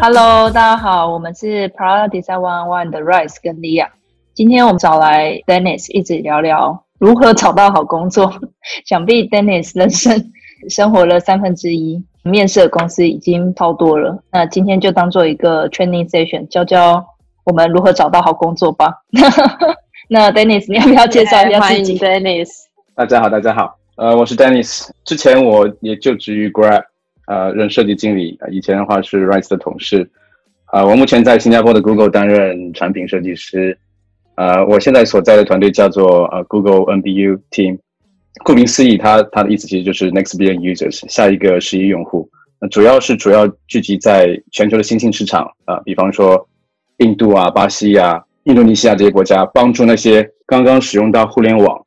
[0.00, 3.88] Hello，大家好，我们是 Product Design One One 的 Rice 跟 Lia。
[4.32, 8.32] 今天我们找来 Dennis 一起聊聊如何找到好工作。
[8.86, 10.30] 想必 Dennis 人生
[10.68, 14.22] 生活了三分之一，面试的公司已经超多了。
[14.30, 17.04] 那今天就当做一个 training session，教教
[17.44, 18.92] 我们如何找到好工作吧。
[20.08, 22.48] 那 Dennis，你要不要介绍一下自己？Dennis，
[22.94, 26.84] 大家好，大家好，呃，我是 Dennis，之前我也就职于 Grab。
[27.28, 30.10] 呃，任设计经理，以前的话是 Rice 的同事，
[30.66, 33.78] 啊，我目前在新加坡的 Google 担任产品设计师，
[34.34, 37.78] 呃，我现在所在的团队叫做呃 Google NBU Team，
[38.44, 42.28] 顾名思义，它它的意思其实就是 Next Billion Users，下一个十亿用户，
[42.60, 46.48] 那主要是主要聚集在全球的新兴市场啊，比方说
[46.98, 51.78] 印度啊、巴西啊、印度尼西亚这些国家，帮助那些刚刚使用到互联网。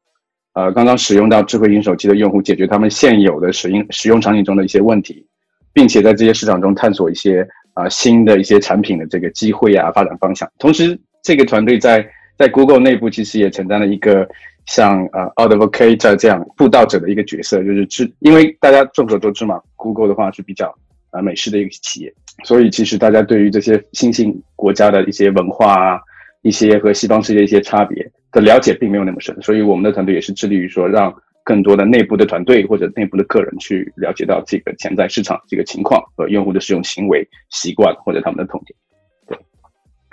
[0.53, 5.25] 呃，刚刚使用到智慧型手机的用户，解决他们现有的使用使用场景中的一些问题，
[5.73, 10.49] 并且在这些市场中探索一些啊新的一些产品的这个机会啊发展方向。
[10.57, 14.25] 同时，这个团队在在 Google 内部其实也承担了一个
[14.65, 20.73] 像呃 advocate 这样布道者的一个角色，就是知因为大家众所周知嘛，Google 的话是比较
[21.11, 22.13] 啊美式的一个企业，
[22.43, 25.99] 所以其实大家对于这些新兴国家的一些文化啊，
[26.41, 28.11] 一些和西方世界一些差别。
[28.31, 38.77] 的了解并没有那么深，所以我们的团队也是致力于说，让更多的内部的团队或者内部的个人去了解到这个潜在市场这个情况和用户的使用行为习惯或者他们的痛点。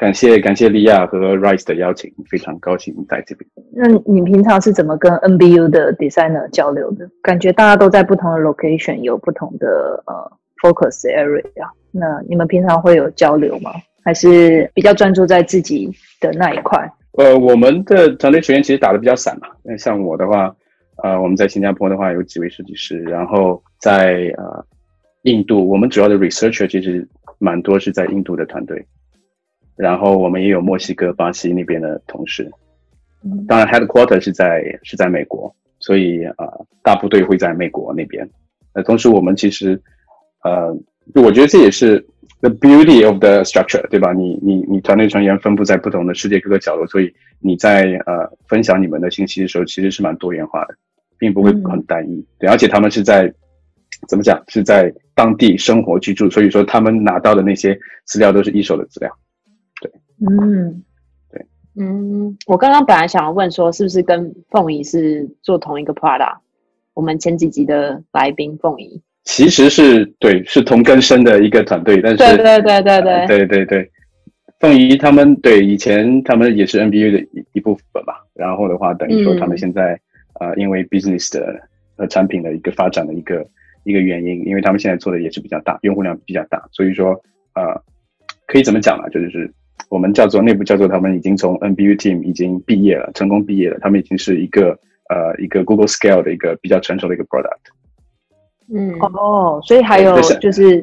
[0.03, 3.48] 对，感谢感谢利亚和 Rice 的邀请，非常高兴在这边。
[3.72, 7.08] 那你平常是怎么跟 NBU 的 designer 交流的？
[7.22, 13.70] 感觉大家都在不同的 location 有不同的呃 focus area，那你们平常会有交流吗？
[14.05, 15.89] 还是比较专注在自己
[16.20, 16.91] 的那一块？
[17.19, 19.47] 呃，我们的团队成员其实打的比较散嘛。
[19.62, 20.53] 那像我的话，
[21.05, 24.64] 呃，我们在新加坡的话有几位设计师，然后在呃
[25.23, 27.07] 印度，我们主要的 researcher 其实
[27.39, 28.84] 蛮多是在印度的团队，
[29.83, 32.48] 然后我们也有墨西哥、巴西那边的同事。
[33.48, 38.29] 当然，headquarter 是在是在美国，所以呃大部队会在美国那边。
[38.75, 39.81] 呃，同时我们其实
[40.45, 40.75] 呃，
[41.15, 42.07] 我觉得这也是。
[42.45, 44.13] The beauty of the structure，对吧？
[44.13, 50.75] 你你你团队成员分布在不同的世界各个角落，所以你在呃分享你们的信息的时候，其实是蛮多元化的，
[51.19, 52.27] 并不会很单一。
[52.41, 53.33] 对，而且他们是在
[54.09, 54.43] 怎么讲？
[54.49, 59.09] 是在当地生活居住，所以说他们拿到的那些资料都是一手的资料。
[60.30, 60.83] 嗯。
[61.30, 61.46] 对。
[61.77, 62.36] 嗯。
[62.46, 66.36] 我刚刚本来想要问说是不是跟凤仪是做同一个 prada
[66.94, 69.00] 我们前几集的来宾凤仪。
[69.24, 73.46] 其实是对是同根生的一个团队但是对对对对对。
[73.46, 73.90] 对对
[74.58, 79.98] 凤仪他们对以前他们也是 nba 的一一部分吧然后的话等于说他们现在
[80.34, 81.60] 啊因为 business 的
[81.96, 83.44] 呃产品的一个发展的一个
[83.84, 87.12] 一个原因因为他们现在做的也是比较大用户量比较大所以说
[87.54, 87.74] 啊
[88.46, 89.52] 可以怎么讲呢就是
[89.92, 94.70] 我们叫做内部叫做他们已经从 NBU team 已经毕业了，成功毕业了，他们已经是一个
[95.11, 97.61] 呃一个 Google scale 的一个比较成熟的一个 product。
[98.73, 100.83] 嗯哦，所以还有就是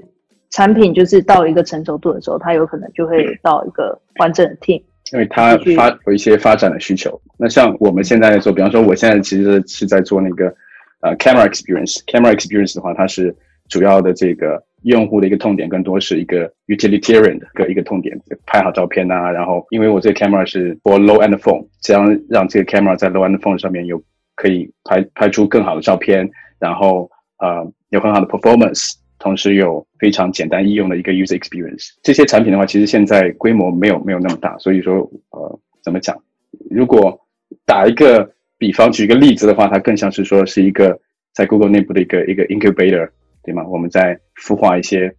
[0.52, 7.20] 产品就是到一个成熟度的时候，它有可能就会到一个完整的 team，因为它发有一些发展的需求。
[7.36, 10.54] 那像我们现在做，比方说我现在其实是在做那个
[11.02, 13.36] 呃 camera experience，camera experience 的话，它是
[13.70, 19.32] 主要的这个用户的一个痛点，更多是一个 utilitarian 的个一个痛点，拍好照片呐。
[19.32, 24.04] 然后因为我这个 camera 是 for low end phone，这样让这个 camera 在 low end phone 上面有
[24.36, 27.10] 可以拍拍出更好的照片，然后。
[27.42, 31.92] 呃，有很好的 performance，同时有非常简单易用的一个 user experience。
[32.04, 36.22] 这些产品的话，其实现在规模没有没有那么大，所以说呃，怎么讲？
[36.70, 37.18] 如果
[37.66, 41.00] 打一个比方，举一个例子的话，它更像是说是一个
[41.34, 43.08] 在 Google 内部的一个一个 incubator，
[43.50, 43.66] 对吗？
[43.68, 45.14] 我们在孵化一些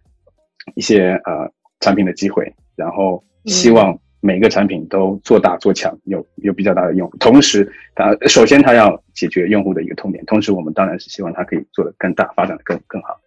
[0.75, 3.97] 一些呃产品的机会，然后希望。
[4.23, 7.09] 每个产品都做大做强，有有比较大的用。
[7.19, 13.19] 同时，它首先它要解决用户的一个痛点，同时我们当然是希望它可以做得更大，发展的更更好。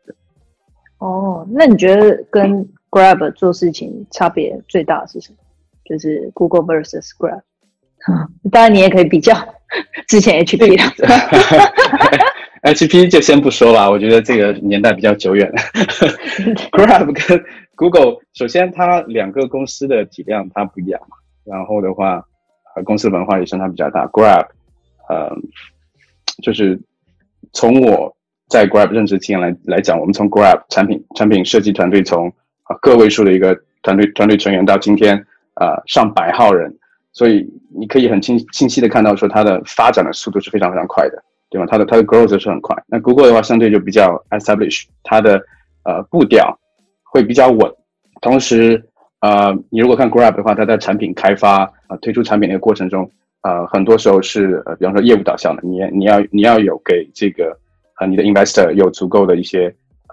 [0.99, 5.39] 哦，那你觉得跟 Grab 做事情差别最大的是什么？
[5.85, 7.43] 就是 Google versus Grab。
[8.53, 9.35] 当然，你也可以比较
[10.07, 10.85] 之前 HP 的。
[12.65, 15.53] HP 就先不说了，我觉得这个年代比较久远。
[16.73, 17.45] Grab 跟
[17.77, 22.25] Google 首先，它两个公司的体量它不一样嘛，然后的话，
[22.75, 24.07] 呃，公司文化也相差比较大。
[24.07, 24.47] Grab，
[25.11, 25.37] 呃，
[26.43, 26.81] 就是
[27.53, 28.17] 从我
[28.49, 32.33] 在 Grab 任职经验来来讲，我们从 Grab 产品产品设计团队从
[32.63, 35.15] 啊个位数的一个团队团队成员到今天
[35.53, 36.75] 啊上百号人，
[37.13, 37.47] 所以
[37.79, 41.23] 你可以很清清晰的看到说它的发展的速度是非常非常快的，
[41.55, 41.67] 对吧？
[41.71, 42.77] 它的它的 growth 是很快。
[42.89, 45.41] 那 Google 的话相对就比较 establish，它的
[45.85, 46.59] 呃步调
[47.05, 47.73] 会比较稳，
[48.21, 48.85] 同时
[49.21, 53.09] 呃你如果看 Grab 的话，它在产品开发啊推出产品的过程中。
[53.43, 57.55] 呃，很多时候是呃，比方说业务导向的，你你要你要有给这个
[58.01, 59.73] 呃你的 investor 有足够的一些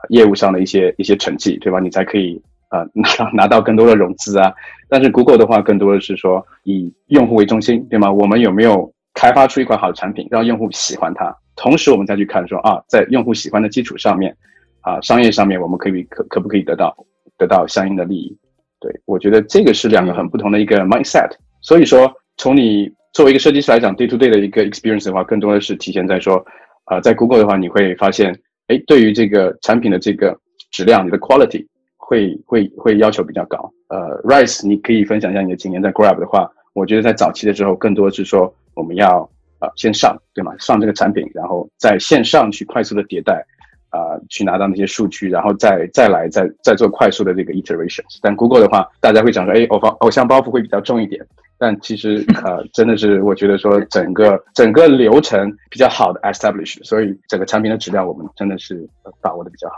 [0.10, 1.80] 业务上的一些一些成绩，对吧？
[1.80, 2.42] 你才可以
[2.72, 4.52] 呃 拿到拿到更多的融资啊。
[4.90, 8.12] 但是 Google 的话，更多的是说以用户为中心，对吗？
[8.12, 11.36] 我们有没有开发出一款好的产品，让用户喜欢它？
[11.56, 14.36] 同时，我们再去看说啊，在用户喜欢的基础上面，
[14.82, 16.96] 啊，商业上面我们可以可可不可以得到
[17.38, 18.38] 得到相应的利益？
[18.80, 21.30] 对我觉得这个是两个很不同的一个 mindset。
[21.62, 26.44] 所以说，从你作为一个设计师来讲，day to day 的一个 experience 的话，更多的是体现在说，
[26.86, 28.34] 呃，在 Google 的话，你会发现，
[28.68, 30.36] 哎，对于这个产品的这个
[30.72, 31.68] 质量，你的 quality
[31.98, 33.72] 会会会要求比较高。
[33.90, 35.82] 呃，Rise，你可以分享一下你的经验。
[35.82, 39.30] 在 Grab 的话，我觉得在早期的时候，更多是说我们要
[39.60, 40.54] 呃先上，对吗？
[40.60, 43.46] 上这个产品，然后在线上去快速的迭代，
[43.90, 48.20] 啊，去拿到那些数据，然后再再来再再做快速的这个 iterations。
[48.22, 51.26] 但 Google 的话，大家会讲说，哎，偶包偶像包袱会比较重一点。
[51.58, 58.90] 但其实呃，真的是我觉得说整个整个流程比较好的 establish，所以整个产品的质量我们真的是
[59.22, 59.76] 把握的比较好。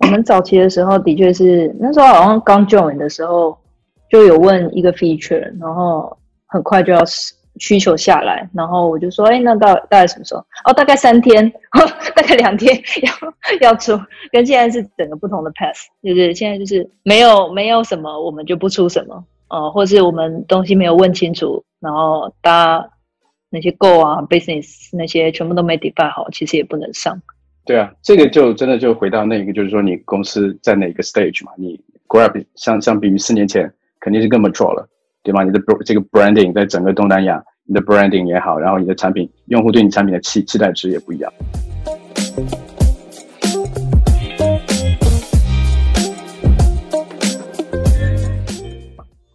[0.00, 3.56] 我们早期的时候的确是那时候好像刚 join 的时候
[4.10, 6.14] 就有问一个 feature，然后
[6.48, 7.02] 很快就要
[7.58, 10.40] 需求下来，然后我就说，哎，那到大概什么时候？
[10.64, 11.52] 哦，大概三天，
[12.14, 12.74] 大概两天
[13.60, 13.98] 要要出，
[14.30, 19.24] 跟现在是整个不同的 path，就是现在就是没有没有什么，我们就不出什么。
[19.48, 22.90] 呃，或是我们东西没有问清楚，然后大家
[23.50, 27.20] 那些 Go 啊、Business 那些全部都没 define 好，其实也不能上。
[27.66, 31.52] 对啊，这个就真的就回到那个，就是说你公司在哪个 stage 嘛？
[31.58, 31.78] 你
[32.08, 33.70] Grab 相相比于四年前
[34.00, 34.88] 肯定是更 mature 了，
[35.24, 35.44] 对吗？
[35.44, 41.32] 你的这个 branding 在整个东南亚，你的 branding 也好，然后你的产品，用户对你产品的期期待值也不一样。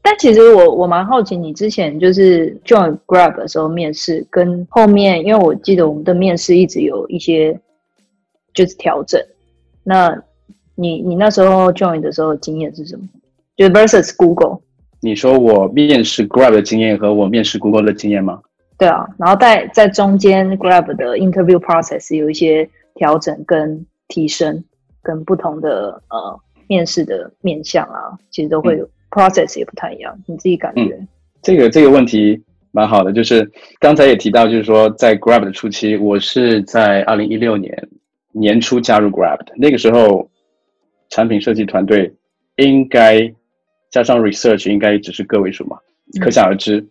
[0.01, 7.57] 但其实我我蛮好奇，你之前就是 join Grab 的时候面试，跟后面，因为我记得我们的面试一直有一些
[8.53, 9.21] 就是调整。
[9.83, 10.21] 那
[10.75, 13.07] 你你那时候 join 的时候经验是什么？
[13.55, 14.59] 就 versus Google。
[15.01, 18.41] 你说我面试 Grab 的经验和我面试 Google 的经验吗？
[18.77, 24.63] 对啊，然后在在中间 Grab 的 interview process 有一些调整跟提升，
[25.01, 28.87] 跟不同的呃面试的面向啊，其实都会有。
[29.09, 30.99] process 也不太一样，你自己感觉？
[31.41, 33.49] 这个这个问题蛮好的，就是
[33.79, 37.87] 刚才也提到，就是说在 Grab 的初期，我是在二零一六年
[38.33, 40.29] 年初加入 Grab 的，那个时候
[41.09, 42.13] 产品设计团队
[42.57, 43.33] 应该
[43.91, 45.77] 加上 research 应该只是个位数嘛，
[46.21, 46.85] 可想而知，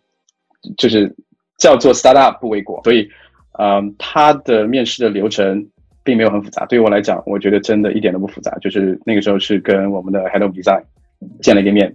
[0.77, 1.15] 就是
[1.59, 3.09] 叫做 startup 不为过，所以，
[3.59, 5.67] 嗯，他的面试的流程
[6.03, 10.83] 并没有很复杂，对于我来讲，我觉得真的一点都不复杂，就是那个时候是跟我们的 Head of Design。
[11.41, 11.91] 见了一个面，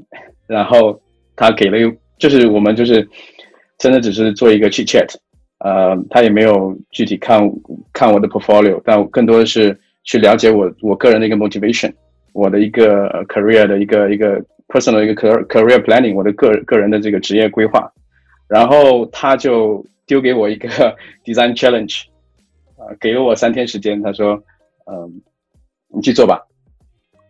[0.47, 0.99] 然后
[1.35, 1.77] 他给了，
[2.17, 3.07] 就是我们就是
[3.77, 5.13] 真的只是做一个 chit chat，
[5.59, 7.39] 呃，他也没有具体看
[7.93, 11.93] 看我的 portfolio，但更多的是去了解我我个人的一个 motivation，
[12.33, 17.91] 我的一个 career 的一个一个 personal 一个 career career planning，我的个个人的这个职业规划，
[18.47, 20.67] 然后他就丢给我一个
[21.25, 22.03] design challenge，
[22.77, 24.41] 啊，给了我三天时间，他说，
[24.85, 25.21] 嗯，
[25.89, 26.47] 你去做吧。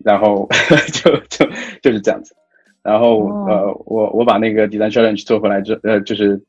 [0.04, 0.48] 然后
[0.94, 1.46] 就就
[1.82, 2.36] 就是这样子，
[2.82, 6.42] 然后呃，我我把那个 design challenge 做回来之呃，就是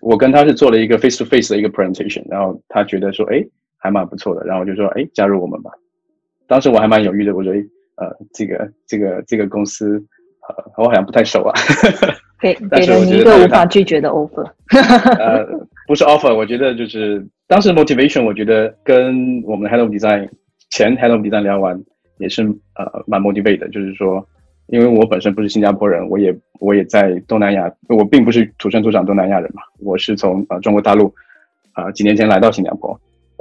[0.00, 3.44] 我跟他是做了一个 face to face 的一个 presentation，然后他觉得说，哎，
[3.78, 5.72] 还蛮不错的，然后我就说，哎，加入我们吧。
[6.46, 7.52] 当时我还蛮犹豫的，我说，
[7.96, 10.00] 呃，这个这个这个公司，
[10.48, 11.52] 呃，我好像不太熟啊。
[12.40, 14.44] 给给了你一个无法拒绝的 offer。
[15.18, 15.46] 呃，
[15.86, 20.28] 不是 offer，我觉得就是当时 motivation，我觉得跟我们 head of design
[20.70, 21.80] 前 head of design 聊完。
[22.18, 22.42] 也是
[22.76, 24.24] 呃蛮 motivate 的，就是说，
[24.68, 31.12] 因为我本身不是新加坡人，我也我也在东南亚，我并不是土生土长东南亚人嘛，我是从呃中国大陆
[31.72, 32.96] 啊几年前来到新加坡，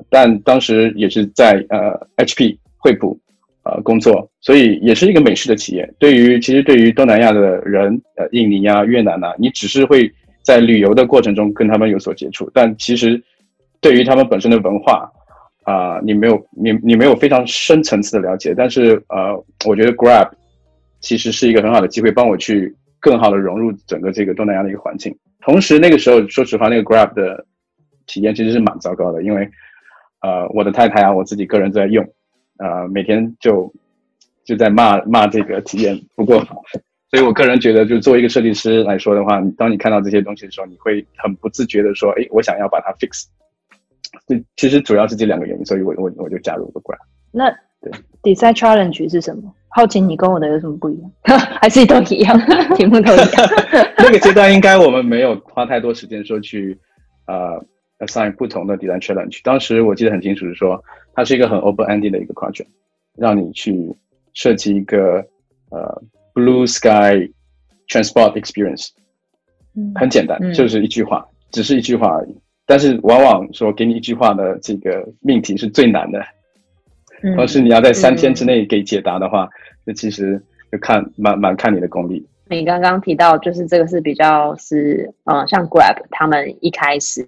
[0.09, 3.15] 但当时也是在呃 HP 惠普
[3.63, 5.93] 呃工作，所以也是一个美式的企业。
[5.99, 10.11] 对于其实对于东南亚的人，呃印尼啊越南啊，你只是会
[10.43, 13.21] 在旅游的过程中跟他们有所接触，但其实
[13.81, 15.09] 对于他们本身的文化。
[15.65, 19.33] 啊，你没有你你没有非常深层次的了解，但是呃，
[19.65, 20.29] 我觉得 Grab
[20.99, 25.17] 其实是一个很好的机会，帮我去更好的融入整个这个东南亚的一个环境。
[25.39, 27.45] 同时那个时候，说实话，那个 Grab 的
[28.07, 29.49] 体验其实是蛮糟糕的，因为
[30.19, 32.05] 呃，我的太太啊，我自己个人在用，
[32.63, 33.69] 呃，每天就
[34.45, 36.39] 就在骂骂这个体验不过，
[37.11, 43.25] 所以我个人觉得，就作为一个设计师来说的话，当你看到这些东西的时候，你会很不自觉的说，哎，我想要把它 fix。
[44.27, 46.99] 这其实主要是这两个原因，所以我我我就加入了 Grab。
[47.31, 47.51] 那
[47.81, 47.91] 对
[48.21, 49.53] design challenge 是什么？
[49.67, 51.11] 好奇你跟我的有什么不一样？
[51.59, 52.39] 还是都一样，
[52.77, 53.49] 题目都一样？
[53.97, 56.79] 那个阶段应该我们没有花太多时间说去
[57.25, 57.59] 呃
[57.99, 59.41] assign 不同的 design challenge。
[59.43, 60.81] 当时我记得很清楚是说，
[61.13, 62.67] 它是一个很 open ended 的一个 project，
[63.15, 63.95] 让你去
[64.33, 65.25] 设计一个
[65.69, 66.01] 呃
[66.33, 67.29] blue sky
[67.87, 68.89] transport experience，
[69.75, 69.91] 嗯。
[69.95, 70.53] 很简单，嗯。
[70.53, 72.35] 就是一句话，只是一句话而已。
[72.65, 76.19] 但是往往说给你一句话的这个命题是最难的，
[77.21, 77.35] 嗯。
[77.37, 79.47] 要是你要在三天之内给解答的话，
[79.85, 80.41] 那其实
[80.71, 82.25] 就看蛮蛮看你的功力。
[82.49, 87.27] 你刚刚提到，就是这个是比较是呃，像 Grab 他们一开始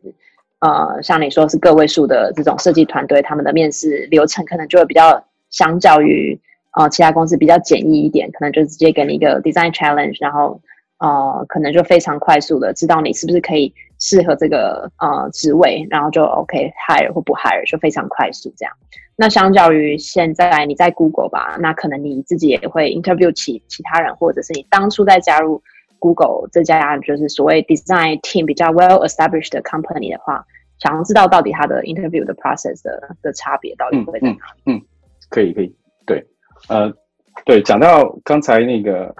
[0.59, 6.39] 呃，像你说是个位数的这种设计团队，他们的面试流程可能就会比较相较于
[6.77, 10.59] 呃其他公司比较简易一点，可能就直接给你一个 design challenge，然后
[10.99, 18.73] 呃可能就非常快速的知道你是不是可以适合这个呃职位，然后就 OK hire 或不 hire 就非常快速这样。
[19.17, 25.61] 那相较于现在你在 Google 吧，那可能你自己也会 interview 其其他人，或者是你当初在加入
[26.05, 30.45] Google 这家就是所谓 design team 比较 well established 的 company 的话，
[30.77, 34.35] 想要知道到底它的 interview 的 process 的的差别到底会在哪
[34.65, 34.83] 里？
[35.29, 36.23] 可以可以，对，
[36.69, 36.93] 呃，
[37.43, 39.15] 对，讲到刚才那个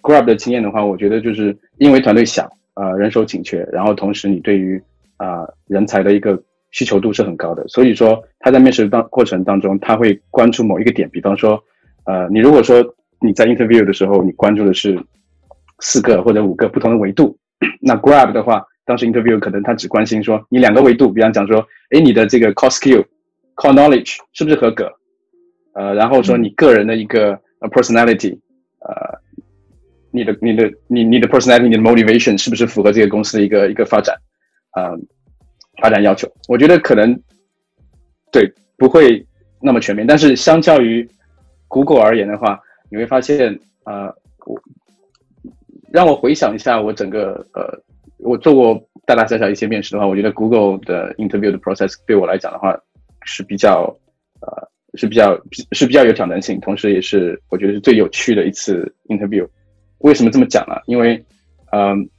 [0.00, 4.82] Grab 的经验的话，我觉得就是因为团队小，呃，人手紧缺，然后同时你对于
[5.18, 11.62] 啊、呃人才的一个需求度是很高的，所以说他在面试当过程当中，他会关注某一个点，比方说，
[12.06, 12.82] 呃，你如果说
[13.20, 14.98] 你在 interview 的时候，你关注的是
[15.84, 17.36] 四个或者五个不同的维度，
[17.78, 23.04] 那 Grab 的话，当时 interview 可能他只关心说你两个维度，比方讲说，诶，你的这个 core skill、
[23.54, 24.90] core knowledge 是不是合格？
[25.74, 27.38] 呃，然后说你个人的一个
[27.70, 28.38] personality，
[28.78, 29.18] 呃，
[30.10, 34.16] 你的你的你你的 personality，你的 motivation 是不是符合这个公司的一个一个发展，
[34.74, 34.98] 呃，
[35.82, 36.26] 发展要求？
[36.48, 37.14] 我觉得可能
[38.32, 39.22] 对不会
[39.60, 41.06] 那么全面，但是相较于
[41.68, 42.58] Google 而言的话，
[42.90, 44.06] 你会发现，呃，
[44.46, 44.58] 我
[45.94, 47.62] 让我回想一下我整个呃，
[48.18, 48.74] 我做过
[49.06, 52.76] 大大小小一些面试的话，我觉得 Google 的 interview 的 process 对我来讲的话
[53.22, 53.96] 是比较
[54.40, 59.46] 呃是比较是比较有挑战性，同时也是我觉得是最有趣的一次 interview。
[59.98, 60.74] 为什么这么讲呢？
[60.86, 61.24] 因为，
[61.70, 62.10] 嗯、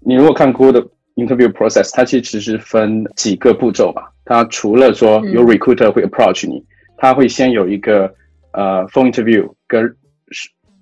[0.00, 4.12] 你如果看 Google 的 interview process，它其实是分几个步骤吧。
[4.26, 6.62] 它除了说有 recruiter 会 approach 你，
[6.98, 8.14] 它会先有一个
[8.52, 9.96] 呃 phone interview，跟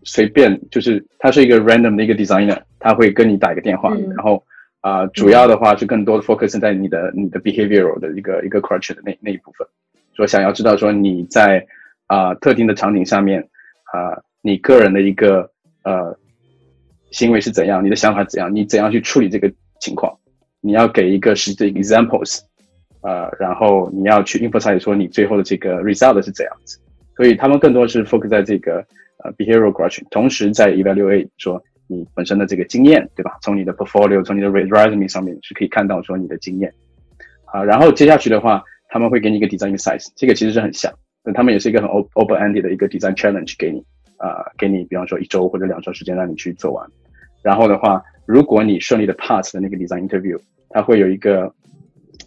[0.07, 4.09] 随便就是他是一个 random 的一个 designer，他会跟你打一个电话，嗯。
[4.17, 4.43] 然后
[4.81, 9.67] 啊、呃主要的话是更多的 focus 在你的你的 behavioral 的一个一个 culture 的那那一部分，
[10.15, 11.67] 说想要知道说你在
[12.07, 13.41] 啊、特定的场景下面
[13.93, 15.51] 啊、你个人的一个
[15.83, 16.17] 呃
[17.11, 20.17] 行为是怎样，你的想法怎样，你怎样去处理这个情况，
[20.61, 22.41] 你要给一个实际的 examples，
[23.01, 26.79] 呃，然后你要去 emphasize 说你最后的这个 result 是怎样子，
[27.17, 28.87] 所以他们更多是 focus 在这个
[29.19, 33.39] 呃 behavioral question，同时在 evaluate 说你本身的这个经验，对吧？
[33.43, 36.73] 从你的 portfolio，从你的 resume 上面是可以看到说你的经验，
[37.45, 40.93] 啊，然后接下去的话，他们会给你一个 design size，这个其实是很像，
[41.23, 43.79] 但他们也是一个很 open ended 的一个 design challenge 给你，
[44.19, 46.87] 啊、给你比方说一周或者两周时间让你去做完，
[47.43, 51.53] 然后的话，如果你顺利的 pass 的那个 design interview，它会有一个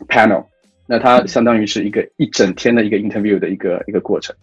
[0.07, 0.45] panel，
[0.87, 4.35] 那它相当于是一个一整天的一个 interview 的一个一个过程，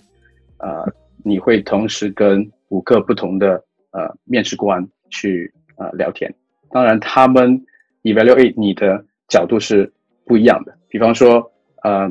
[0.58, 0.86] 呃，
[1.26, 6.32] 你会同时跟五个不同的呃面试官去呃聊天，
[6.70, 7.60] 当然他们
[8.04, 9.92] evaluate 你的角度是
[10.24, 11.50] 不一样的，比方说
[11.82, 12.08] 呃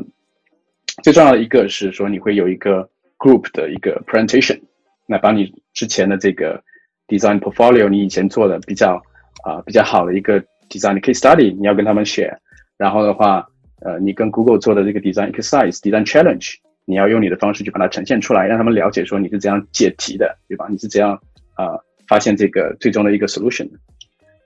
[1.01, 4.60] 最重要的一个是说你会有一个 group 的一个 presentation，
[5.07, 6.62] 那把你之前的这个
[7.07, 9.01] design portfolio，你以前做的比较
[9.43, 12.36] 啊、比较好的一个 design case study，你要跟他们 share，
[12.77, 13.48] 然后的话，
[13.81, 16.55] 呃，你跟 Google 做的这个 design exercise、design challenge，
[16.86, 20.68] 你要用你的方式去把它呈现出来，让他们了解说你是怎样解题的，对吧？
[20.70, 21.20] 你是怎样
[21.56, 21.77] 啊、
[22.08, 23.77] 发现这个最终的一个 solution 的，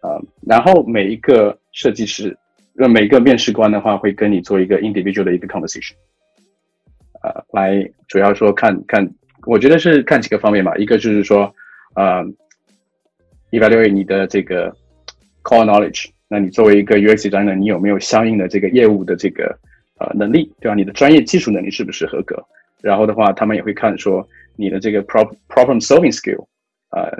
[0.07, 2.37] 啊、然后每一个设计师，
[2.77, 5.93] 呃，每一个面试官的话会跟你做一个 individual 的一个 conversation，
[7.21, 9.09] 呃，来主要说看看，
[9.45, 11.53] 我觉得是看几个方面吧，一个就是说，
[11.95, 12.23] 呃
[13.51, 14.71] ，evaluate 你的这个
[15.43, 19.57] core knowledge，那你作为一个 UX designer，你有没有相应的这个业务的这个
[19.99, 20.75] 呃能力，对吧？
[20.75, 22.43] 你的专业技术能力是不是合格？
[22.81, 26.45] 然后的话，他们也会看说你的这个 pro problem solving skill，
[26.91, 27.11] 呃，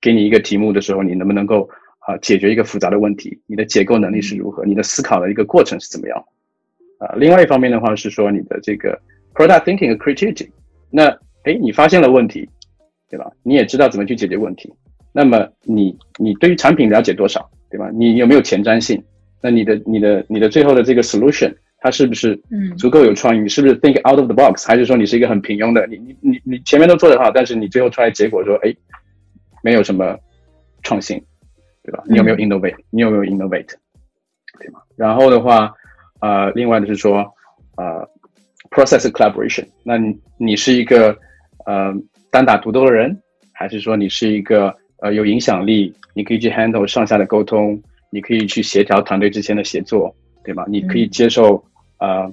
[0.00, 1.68] 给你一个题目的时候，你能不能够
[2.00, 3.38] 啊、解决一个复杂的问题？
[3.46, 4.64] 你的结构能力是如何？
[4.64, 6.24] 你的思考的一个过程是怎么样？
[6.98, 8.98] 啊、另外一方面的话是说你的这个
[9.34, 10.48] product thinking 和 creativity。
[10.90, 12.48] 那诶，你发现了问题，
[13.08, 13.30] 对吧？
[13.42, 14.72] 你也知道怎么去解决问题。
[15.12, 17.88] 那么你你对于产品了解多少，对吧？
[17.92, 19.02] 你有没有前瞻性？
[19.40, 23.38] 那你的你的你的最后的这个 solution，它是不是嗯足够有创意？
[23.38, 24.66] 你是不是 think out of the box？
[24.66, 25.86] 还是说你是一个很平庸的？
[25.86, 28.74] 你你你你前面都做得好，但是你最后出来结果说，哎，
[29.62, 30.18] 没有什么
[30.82, 31.22] 创新，
[31.82, 32.02] 对吧？
[32.08, 33.74] 你有没有 innovate？、你有没有 innovate？
[34.58, 34.80] 对吗？
[34.96, 35.72] 然后的话，
[36.20, 37.24] 呃，另外的是说，
[37.76, 38.08] 呃
[38.70, 39.66] ，process collaboration。
[39.84, 41.16] 那你你是一个
[41.66, 41.94] 呃
[42.30, 43.16] 单打独斗的人，
[43.52, 45.94] 还是说你是一个呃有影响力？
[46.14, 47.80] 你可以去 handle 上下的沟通，
[48.10, 50.12] 你可以去协调团队之间的协作，
[50.48, 50.64] 对吧？
[50.66, 51.62] 你可以接受、
[51.98, 52.32] 呃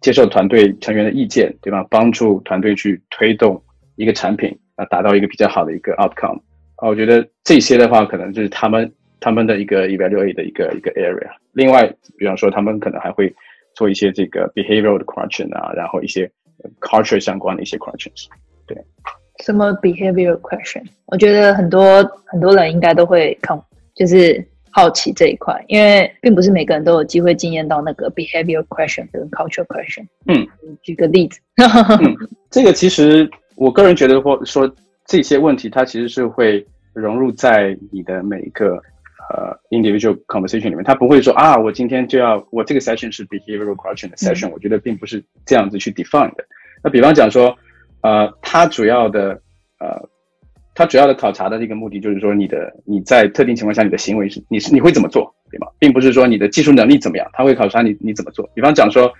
[0.00, 1.86] 接受团队成员的意见，对吧？
[1.88, 3.62] 帮助团队去推动
[3.94, 6.40] 一个产品啊、达到一个比较好的一个 outcome。
[6.74, 11.30] 啊，我觉得这些的话，可能就是他们他们的一个 evaluate 的一个一个 area。
[11.52, 11.86] 另外，
[12.18, 13.32] 比方说他们可能还会
[13.76, 16.28] 做一些这个 behavioral 的 question 啊，然后一些
[16.80, 18.26] culture 相关的一些 questions
[18.66, 18.76] 对。
[19.44, 20.82] 什么 behavioral question？
[21.06, 23.56] 我觉得很多很多人应该都会看，
[23.94, 30.06] 就是好奇这一块，因为并不是每个人都有机会经验到那个 behavioral question 跟 cultural question。
[30.26, 30.48] 嗯，
[30.82, 31.38] 举个例子，
[32.50, 34.74] 这个其实我个人觉得，或说
[35.06, 38.76] 这些问题，它其实是会融入在你的每一个
[39.30, 40.82] 呃 individual conversation 里面。
[40.82, 46.44] 它不会说啊，我今天就要我这个 session 是 behavioral question 的 session，、我觉得并不是这样子去 define 的。
[46.82, 47.54] 那比方讲说，
[48.00, 49.40] 呃，它主要的
[49.78, 50.08] 呃，
[50.74, 55.66] 它主要的考察的一个目的就是说，你的你在特定情况下你的行为是你是你会怎么做，对吗？
[55.78, 58.48] 并不是说你的技术能力怎么样，它会考察你你怎么做。
[58.54, 59.12] 比方讲说，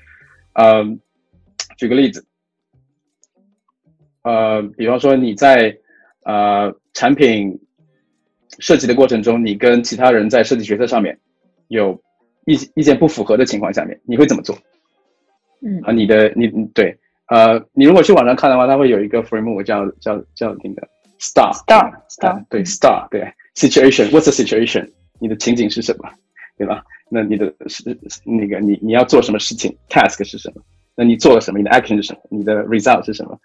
[0.55, 0.83] 呃，
[1.77, 2.25] 举个例子，
[4.23, 5.77] 呃，比方说你在
[6.25, 7.59] 呃产品
[8.59, 11.19] 设计的过程中，你跟其他人在设计决策上面
[11.69, 12.01] 有
[12.47, 14.57] 意意见不符合的情况下面，你会怎么做？
[15.61, 16.97] 嗯啊，你的你你对
[17.29, 20.89] 呃，你如果去网上看的话，它会有一个 framework 叫叫叫那个
[21.23, 24.91] star Star，呃 Star 对 star 对 situation，what's the situation？
[25.21, 26.11] 你的情景是什么？
[26.59, 26.85] 对吧？
[27.09, 30.63] 那你的是那个你你要做什么事情？task 是什么？
[30.97, 31.59] 那你做了什么？
[31.59, 32.21] 你的 action 是什么？
[32.29, 33.39] 你的 result 是什么？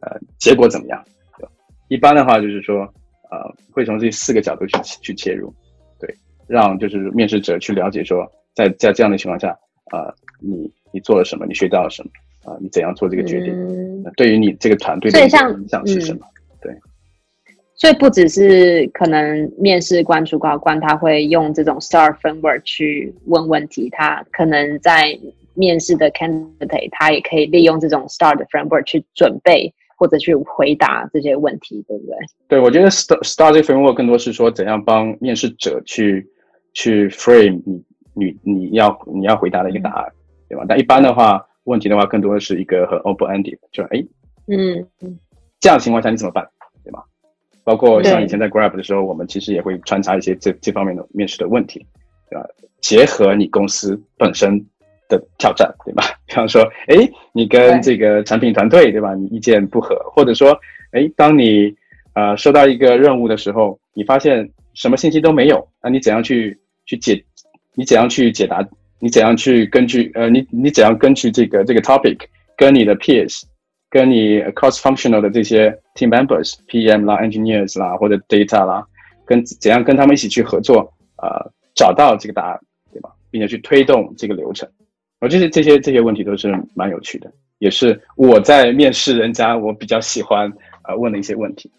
[0.00, 1.02] 呃，结果怎么样？
[1.38, 1.48] 对
[1.88, 2.82] 一般的话就是说，
[3.30, 5.52] 呃，会从这四个角度去去切入，
[5.98, 6.14] 对，
[6.46, 9.48] 让就是面试者去了解说，在在这样的情况下，
[9.92, 11.46] 呃，你你做了什么？
[11.46, 12.10] 你学到了什么？
[12.44, 13.52] 啊、你怎样做这个决定？
[13.54, 16.26] 嗯那对于你这个团队的影响是什么？
[17.76, 25.18] 所以不只是可能面试官、主考官他会用这种 STAR framework 去问问题，他可能在
[25.54, 32.16] 面试的 candidate 他也可以利用这种 STAR 的 framework 去准备或者去回答这些问题，对不对？
[32.48, 36.26] 对，我觉得 star star 这个 framework 更多是说怎样帮面试者去
[36.72, 37.84] 去 frame 你
[38.14, 40.12] 你你要你要回答的一个答案，
[40.48, 40.64] 对吧？
[40.68, 44.04] 但一般的话，问题的话更多的是一个很 open ended，就哎
[44.46, 44.86] 嗯
[45.60, 46.46] 这样的情况下你怎么办？
[47.64, 51.84] 包括像以前在 Grab 的时候，我们其实也会穿插一些这这方面的面试的问题，
[52.30, 52.46] 对吧？
[52.80, 54.58] 结合你公司本身
[55.08, 56.04] 的挑战，对吧？
[56.26, 56.96] 比方说，哎，
[57.32, 59.14] 你跟这个产品团队，对吧？
[59.14, 60.56] 你意见不合，或者说，
[60.92, 61.74] 哎，当你
[62.14, 67.24] 呃收到一个任务的时候，你发现什么信息都没有，那你怎样去去解？
[67.74, 68.66] 你怎样去解答？
[69.00, 72.18] 你怎样去根据呃，你你怎样根据这个这个 topic
[72.56, 73.42] 跟你的 peers，
[73.94, 78.84] 跟你 cross functional 的这些 team members、PM 啦、engineers 啦或者 data 啦，
[79.24, 81.28] 跟怎样跟他们一起去合作，呃，
[81.76, 82.60] 找到这个答案，
[82.92, 83.10] 对吧？
[83.30, 84.68] 并且去推动这个流程。
[85.20, 87.30] 我觉得这些这些问题都是蛮有趣的，
[87.60, 90.52] 也是我在面试人家我比较喜欢
[90.88, 91.70] 呃问的一些问题。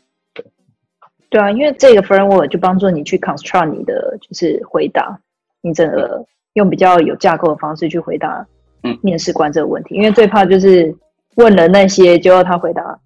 [1.29, 5.19] 对啊，因为这个 framework 就帮助你去 construct 你的就是回答，
[5.59, 8.47] 你整个用比较有架构的方式去回答
[8.83, 9.95] 嗯面试官这个问题。
[9.95, 10.95] 因为最怕就是
[11.35, 12.99] 问了那些，就要他回答，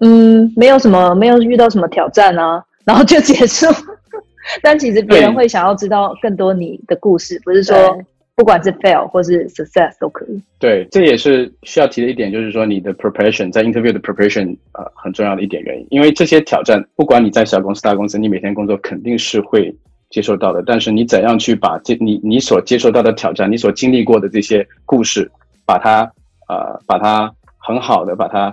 [0.00, 3.66] 嗯，没有什么，没有遇到什么挑战啊， 然后就结束。
[4.62, 7.98] 但其实别人会想要知道更多你的故事，不是说
[8.34, 10.40] 不管是 fail 或是 success 都可以。
[10.58, 19.74] 对，这也是需要提的一点，就是说你的 preparation 在 interview 的 preparation 呃很重要的一点原因，因为这些挑战，不管你在小公司大公司，你每天工作肯定是会
[20.08, 25.30] 接受到的，但是你怎样去把这你你所接受到的挑战，你所经历过的这些故事，
[25.66, 26.10] 把它
[26.48, 27.30] 呃把它
[27.68, 28.46] 很好的把它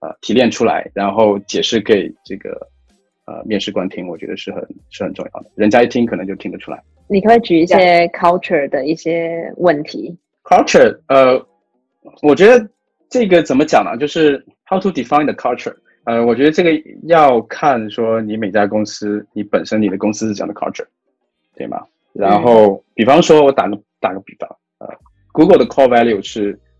[0.00, 2.50] 呃提炼出来，然后解释给这个
[3.26, 6.82] 呃面试官听，我觉得是很是很重要的，人家一听可能就听得出来。
[7.06, 11.38] 你可不可以举一些 culture 的一些问题？culture，呃，
[12.22, 12.66] 我觉得
[13.10, 13.94] 这个怎么讲呢？
[13.98, 15.76] 就是 how to define the culture。
[16.04, 16.70] 呃，我觉得这个
[17.02, 20.86] 要看说你每家公司，你本身你的公司是怎样的 culture，
[21.54, 21.78] 对吗？
[22.14, 24.88] 然后，比方说，我打个打个比方，呃
[25.32, 26.71] ，Google 的 core value 是呃，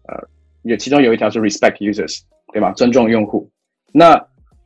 [0.62, 2.20] 有其中有一条是 respect users，
[2.52, 2.72] 对吗？
[2.72, 3.48] 尊重用户。
[3.92, 4.20] 那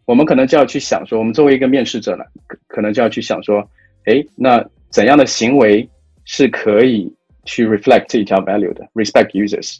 [0.04, 3.68] 我们可能就要去想说，我们作为一个面试者呢，可可能就要去想说，
[4.04, 5.88] 哎，那怎样的行为
[6.24, 7.12] 是可以
[7.44, 9.78] 去 reflect 这一条 value 的，respect users。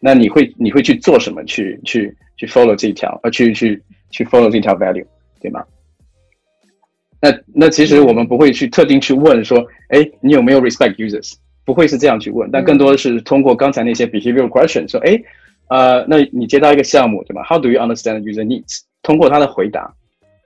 [0.00, 5.04] 那你会你会去做什么去去去 follow 这一条，呃，去去去 follow 这条 value，
[5.40, 5.64] 对吗？
[7.20, 11.34] 那那其实我们不会去特定去问说，哎，你有没有 respect users？
[11.64, 15.20] 不会是这样去问，但更多的是通过刚才那些 behavioral question 说，哎，
[15.68, 18.80] 呃，那你接到一个项目，对吗？How do you understand user needs？
[19.02, 19.92] 通过他的回答，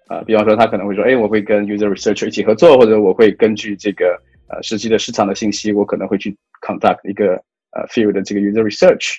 [0.08, 7.34] 呃，比方说他可能会说，哎，我会跟 user researcher 一起合作，或者我会根据这个呃实际的市场的信息，我可能会去 conduct 一个
[7.70, 9.14] 呃 field 的这个 user research，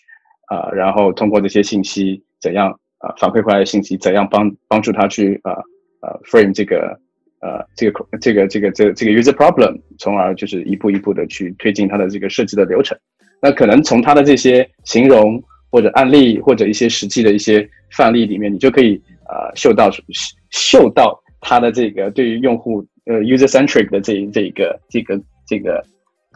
[0.48, 5.54] 啊，然后通过这些信息怎样啊反馈回来的信息怎样帮帮助他去啊
[6.02, 7.00] 呃 frame 这个。
[7.46, 12.98] 呃，这个这个这个这这个 user problem，从而就是一步一步的去推进它的这个设计的流程。
[13.42, 19.90] 那可能从它的这些形容或者案例或者一些实际的一些范例里面，你就可以呃嗅到
[20.52, 25.84] 嗅到它的这个对于用户呃 user centric 的这这个这个这个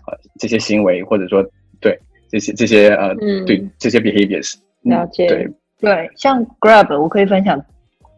[0.08, 1.45] 呃这些行为，或者说
[1.80, 1.95] 对
[2.32, 3.13] 这些这些呃
[3.45, 5.28] 对这些 behaviors 了解。
[5.28, 5.47] 对。
[5.80, 7.63] 对，像 Grab 我可以分享，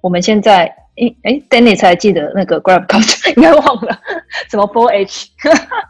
[0.02, 0.74] 我们现在。
[1.02, 3.98] 哎哎，Danny 才记得那个 Grab Culture，应该忘了
[4.50, 5.30] 什么 Four H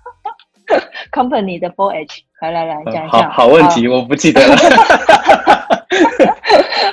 [1.12, 3.30] Company 的 Four H，来来来讲一下。
[3.30, 4.56] 好问题，我不记得了。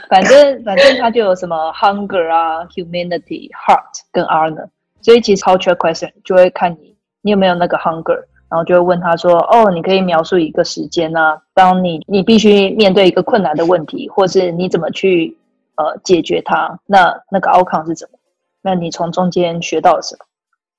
[0.09, 4.69] 反正反正它就有什么 Hunger 啊，Humanity、Heart 跟 Honor，
[5.03, 11.39] 所以其实 Culture Question 就会看你你有没有那个 Hunger，然后就会问他说：哦，你可以描述一个时间呢？
[11.55, 15.37] 当你你必须面对一个困难的问题，或是你怎么去。
[15.79, 18.19] 呃，解决它，那那个 outcome 是什么？
[18.63, 20.25] 那你从中间学到了什么？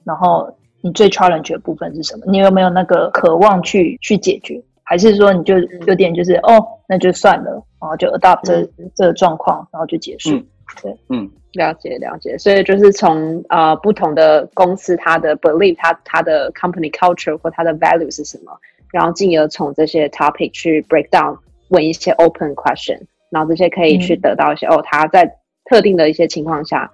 [0.03, 2.23] 然后你最 challenge 的部分是什么？
[2.27, 4.61] 你有没有那个渴望去去解决？
[4.83, 8.63] 还是说你就有点就是哦，那就算了，然后就 adopt 这
[8.95, 10.29] 这个状况，然后就结束？
[10.81, 12.37] 对，嗯，了解了解。
[12.37, 18.51] 所以就是从呃不同的公司，它的 belief，它它的 company culture 或它的 value 是什么，
[18.93, 23.01] 然后进而从这些 topic 去 break down，问一些 open question。
[23.29, 25.29] 然后这些可以去得到一些哦，他在
[25.69, 26.89] 特定的一些情况下，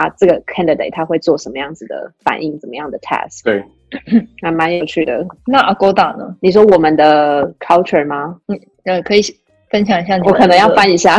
[0.00, 3.44] 他这个 candidate 他会做什么样子的反应，怎么样的 task？
[3.44, 3.62] 对，
[4.40, 5.26] 还蛮有趣的。
[5.46, 6.34] 那 Agoda 呢？
[6.40, 8.40] 你说我们的 culture 吗？
[8.48, 9.20] 嗯，呃，可以
[9.68, 10.18] 分享一下。
[10.24, 11.18] 我可能要翻一下。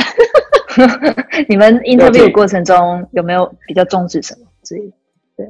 [1.48, 4.92] 你们 interview 过程中有没有比较重视什么之类？
[5.38, 5.48] 对，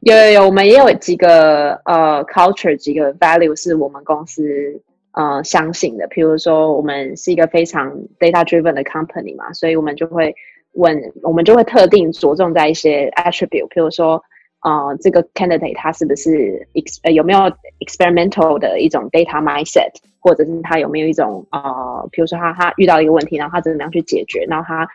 [0.00, 4.80] 有有有，我们也有几个呃 culture 几个 value 是我们公司。
[5.12, 10.34] 呃，相信的，比如说我们是一个非常 data driven 的 company 嘛，所以我们就会
[10.76, 14.22] 问，我们就会特定着重在一些 attribute，比如说，
[14.60, 17.40] 呃，这个 candidate 他是不是 ex 有没有
[17.80, 24.88] experimental 的一种 data mindset，或者是他有没有一种呃，比如说他他遇到一个问题，然后他怎么样去解决，然后他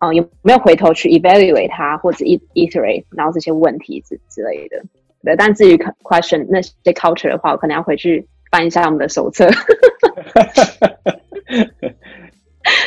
[0.00, 4.82] 呃有没有回头去 evaluate 他或者 iterate，然后这些问题之之类的。
[5.22, 8.26] 对，但至于 question 那些 culture 的话，我可能要回去。
[8.48, 9.50] 翻一下我们的手册，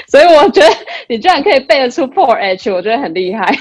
[0.10, 0.68] 所以我觉得
[1.08, 3.54] 你居然可以背得出 Four H，我觉得很厉害。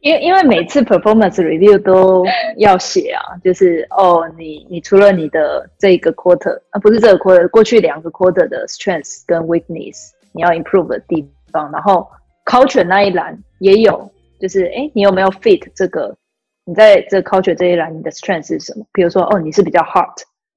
[0.00, 2.24] 因为因为每次 performance review 都
[2.56, 12.08] 要写啊，就是哦，你你除了你的这个 quarter 啊，不是这个 quarter，过去两个 quarter 的 strengths 跟 weakness，你要 improve 的地方，然后
[12.46, 16.16] culture 那一栏也有，就是哎，你有没有 fit 这个？
[16.64, 18.84] 你在这 culture 这一栏，你的 strength 是什么？
[18.92, 20.14] 比如说哦，你是比较 hard。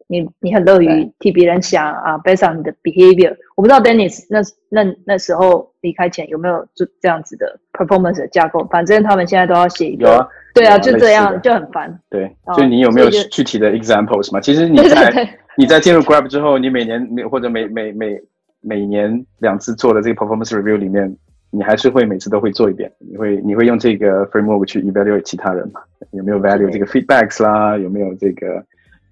[0.08, 3.36] 你你很乐于替别人想啊，based on 你的 behavior。
[3.56, 8.68] 我不知道 Dennis 那那那时候离开前有没有就这样子的 performance 的架构。
[8.72, 10.08] 反正他们现在都要写一个。
[10.08, 10.28] 有啊。
[10.54, 12.00] 对啊，就这样就很烦。
[12.12, 14.39] 对，就你有没有具体的 examples 嘛？
[14.39, 18.22] 其实你在 你在进入 Grab 之后，你每年每或者每每每
[18.62, 21.18] 每年两次做的这个 performance review 里面，
[21.50, 22.92] 你还是会每次都会做一遍。
[23.00, 25.82] 你会你会用这个 framework 去 evaluate 其他人嘛？
[26.12, 27.76] 有没有 value 这个 feedbacks 啦？
[27.76, 28.63] 有没有这个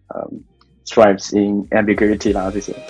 [0.10, 0.30] 呃
[0.86, 2.74] ？Stripes in ambiguity 啦，这些。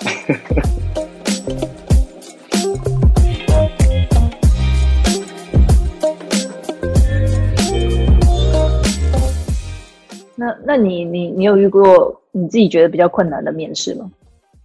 [10.34, 14.10] 那那你你你有遇过你自己觉得比较困难的面试吗？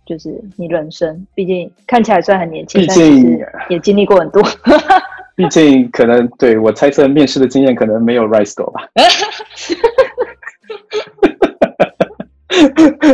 [0.06, 4.42] 就是你人生，毕竟看起来虽然很年轻，毕竟也经历过很多。
[5.36, 8.88] 毕竟可能对我猜测面试的经验可能没有 Rice 多吧。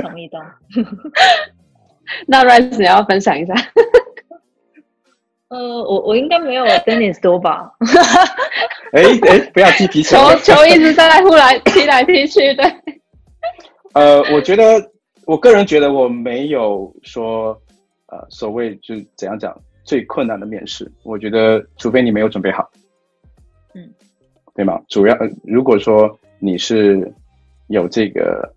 [0.01, 0.39] 同意的。
[2.27, 3.53] 那 Rice 你要分享一下？
[5.49, 7.71] 呃，我我应该没有 Dennis 多吧？
[8.93, 12.65] 哎哎，不要踢皮球，球球一直在呼来 踢来踢去，对。
[13.93, 14.91] 呃，我觉得
[15.25, 17.55] 我个人觉得我没有说
[18.07, 22.69] 呃所谓就怎样讲最困难的面试，我觉得除非你没有准备好。
[23.75, 23.87] 嗯，
[24.55, 24.81] 对吗？
[24.89, 27.11] 主要如果说你是
[27.67, 28.51] 有这个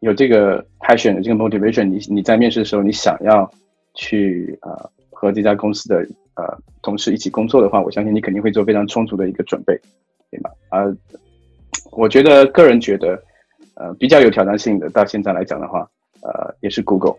[0.00, 3.50] 有这个 passion 的这个 motivation，你你在面试的时候，你想要
[3.94, 5.96] 去呃和这家公司的
[6.34, 9.78] 呃同事一起工作的话，我相信你肯定会做非常充足的一个准备，
[10.30, 10.50] 对吗？
[10.70, 10.84] 啊，
[11.92, 13.22] 我觉得个人觉得
[13.74, 15.80] 呃比较有挑战性的，到现在来讲的话，
[16.22, 17.16] 呃也是 Google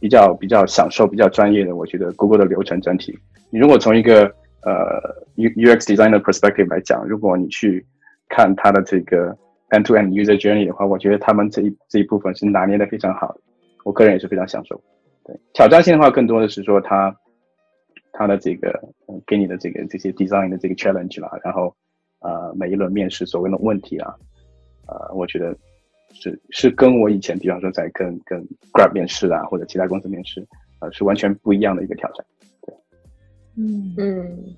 [0.00, 3.18] 比较比较享受、比较专业的，我觉得 Google 的流程整体，
[3.50, 4.24] 你如果从一个
[4.62, 5.00] 呃
[5.36, 7.84] ，U U X designer perspective 来讲，如果你去
[8.28, 9.36] 看它的这个
[9.70, 13.40] end to end user journey 的话，我觉得他们这一这一部分是拿捏的非常好的，
[13.84, 14.80] 我个人也是非常享受。
[15.24, 17.14] 对，挑战性的话更多的是说他
[18.12, 18.70] 他的这个
[19.08, 21.74] 嗯给你的这个这些 design 的这个 challenge 啦，然后
[22.20, 24.14] 呃每一轮面试所谓的问题啊，
[24.86, 25.56] 呃，我觉得
[26.12, 28.40] 是是跟我以前比方说在跟跟
[28.72, 30.46] Grab 面试啊或者其他公司面试，
[30.80, 32.24] 呃是完全不一样的一个挑战。
[32.62, 32.74] 对
[33.56, 34.56] 嗯嗯，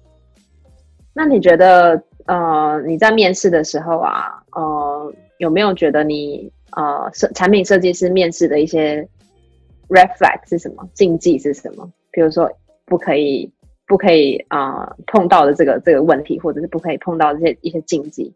[1.15, 9.07] 那你觉得呃你在面试的时候啊，呃有没有觉得你呃设产品设计师面试的一些
[9.89, 10.89] red flag 是什么？
[10.95, 11.89] 禁忌是什么？
[12.11, 12.51] 比如说
[12.85, 13.49] 不可以
[13.87, 18.33] 不可以啊碰到的这个这个问题，或者是不可以碰到这些一些禁忌？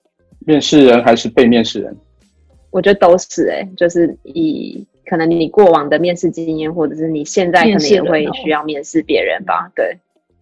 [0.47, 1.97] 面试人还是被面试人？
[2.71, 9.71] 我觉得都是哎，就是以可能你过往的面试经验，或者是你现在可能也会需要面试别人吧？
[9.75, 9.99] 对。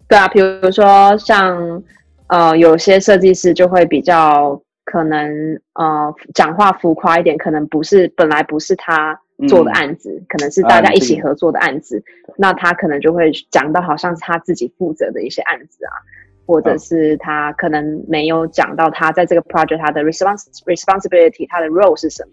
[0.09, 1.83] 对啊，比如说像
[2.27, 4.61] 呃，有些设计师就会比较
[4.91, 9.17] 可能呃，讲话浮夸一点，可能不是本来不是他
[9.49, 12.03] 做的案子，可能是大家一起合作的案子，
[12.37, 15.95] 那他可能就会讲到好像是他自己负责的一些案子啊，
[16.45, 22.33] 或者是他可能没有讲到他在这个 project 他的 respons responsibility 他的 role 是什么。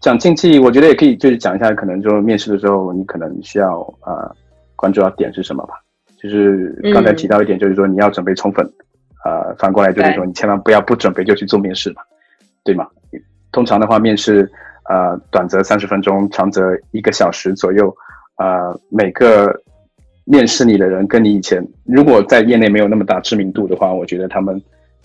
[0.00, 4.30] 讲禁忌，我觉得也可以，就是讲一下，可能就面试的时候，你可能需要呃
[4.76, 5.74] 关注到点是什么吧。
[6.20, 8.68] 就是刚才提到一点，就是说你要准备充分，
[9.24, 12.02] 呃，反过来就是说你千万不要不准备就去做面试嘛，
[12.64, 12.86] 对吗？
[13.50, 14.48] 通常的话，面试
[14.88, 17.92] 呃短则三十分钟，长则一个小时左右，
[18.36, 19.52] 呃，每个
[20.24, 24.54] 面试你的人跟你以前如果在业内没有那么大知名度的话，我觉得他们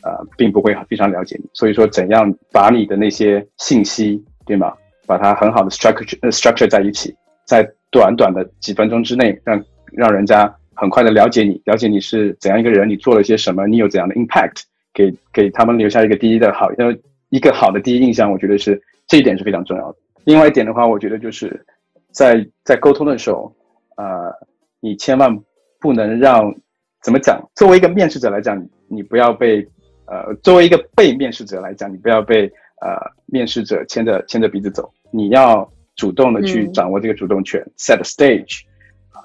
[0.03, 1.49] 呃并不会非常了解你。
[1.53, 4.73] 所以说，怎样把你的那些信息，对吗？
[5.07, 10.53] 把它很好的 structure structure 在一起，在短短的几分钟之内，让让人家。
[10.75, 16.95] 很快的了解你，了解你是怎样一个人，你做了些什么，你有怎样的 impact，给给他们留下一个第一的好，呃，
[17.29, 19.97] 一个好的第一印象，我觉得是这一点是非常重要的。
[20.25, 21.65] 另外一点的话，我觉得就是
[22.11, 23.53] 在在沟通的时候，
[23.97, 24.33] 呃，
[24.79, 25.37] 你千万
[25.79, 26.53] 不能让
[27.01, 27.41] 怎么讲？
[27.55, 29.67] 作为一个面试者来讲，你不要被
[30.05, 32.45] 呃，作为一个被面试者来讲，你不要被
[32.81, 38.61] 呃面试者牵着牵着鼻子走，你要主动的去掌握这个主动权，set stage。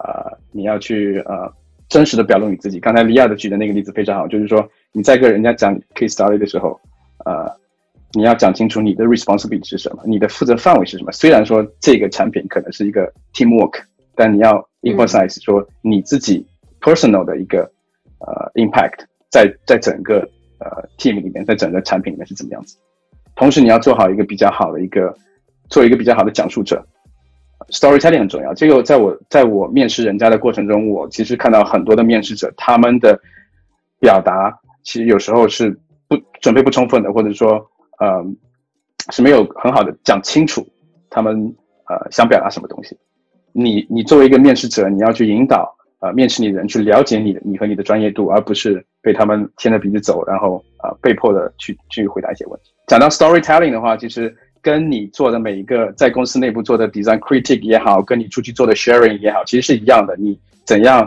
[0.04, 1.52] 呃，你要去呃
[1.88, 2.78] 真实的表露你自己。
[2.78, 6.78] 刚才李亚的举的那个例子非常好，就是说你在跟人家讲 case study 的时候，
[7.24, 7.50] 呃，
[8.12, 11.12] 你要讲清楚你的 responsibility 是什么，你的负责范围是什么。
[11.12, 13.82] 虽然说这个产品可能是一个 teamwork，
[14.14, 16.46] 但你要 emphasize 说你自己
[16.80, 17.70] personal 的一个
[18.20, 20.20] 呃 impact 在在整个
[20.58, 22.76] 呃 team 里面，在整个产品里面是怎么样子。
[23.34, 25.14] 同时，你要做好一个比较好的一个，
[25.70, 26.84] 做一个比较好的讲述者。
[27.70, 28.54] Storytelling 很重要。
[28.54, 33.20] 这个在我在我面试人家的过程中，我其实看到很多的面试者，他们的
[34.00, 35.70] 表达其实有时候是
[36.08, 37.64] 不准备不充分的，或者说
[37.98, 38.24] 呃
[39.10, 40.66] 是没有很好的讲清楚
[41.10, 41.54] 他们
[41.88, 42.96] 呃想表达什么东西。
[43.52, 52.72] 你你作为一个面试者，你要去引导呃面试你的人去了解你你和你的专业度，而不是被他们牵着鼻子走，然后啊被迫的去去回答一些问题。
[52.86, 54.34] 讲到 Storytelling 的话，其实。
[54.62, 60.16] 跟你做的每一个在公司内部做的 design critic 也好，跟你出去做的 sharing 也好，其实是一样的。
[60.16, 61.00] 你怎样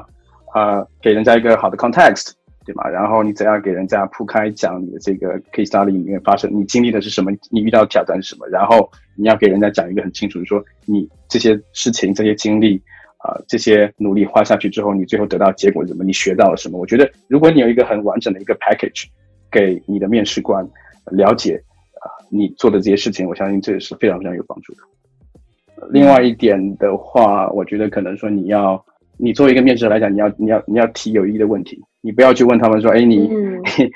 [0.53, 2.31] 啊给人家一个好的 context，
[2.65, 2.87] 对吗？
[2.87, 8.47] 然后你怎样给人家铺开讲你的这个 case study 里面发生你经历的是什么，你遇到的挑战是什么？
[8.47, 12.81] 然后你要给人家讲一个很清楚，说你这些事情、这些经历
[13.17, 16.03] 啊、这些努力花下去之后，你最后得到结果是什么？
[16.03, 16.79] 你学到了什么？
[16.79, 19.05] 我觉得如果你有一个很完整的一个 package
[19.51, 20.67] 给你的面试官
[21.11, 21.61] 了解。
[22.31, 24.79] 你做的这些事情，我相信这也是非常非常有帮助的。
[25.89, 28.83] 另外一点的话，我觉得可能说你要，
[29.17, 33.29] 你作为一个面试者来讲，你要你要你要提有意义的问题，你不要去问他们说，哎，你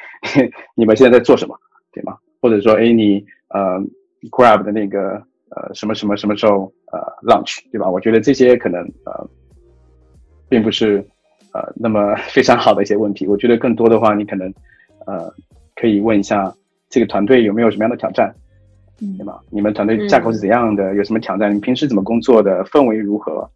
[0.76, 1.56] 你们现在在做什么，
[1.94, 2.18] 对吗？
[2.42, 3.80] 或者说，哎，你呃
[4.32, 5.22] ，Grab 的那个
[5.52, 7.90] 呃什么什么什么时候呃 launch，对吧？
[7.90, 9.30] 我觉得这些可能呃，
[10.50, 10.98] 并不是
[11.54, 13.28] 呃那么 非常好的一些问题。
[13.28, 14.52] 我觉得更多的话，你可能
[15.06, 15.32] 呃
[15.76, 16.54] 可以问一下。
[16.90, 18.34] 这个团队有没有什么样的挑战，
[19.18, 19.40] 对吗？
[19.50, 20.96] 你们团队架构是怎样的？
[20.96, 21.54] 有什么挑战？
[21.54, 22.64] 你平时怎么工作的？
[22.66, 23.50] 氛围如何？